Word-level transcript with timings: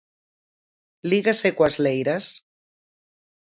Lígase 1.09 1.49
coas 1.57 1.75
leiras? 1.85 2.25